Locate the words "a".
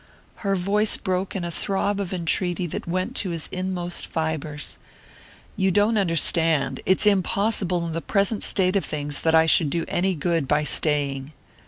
1.45-1.51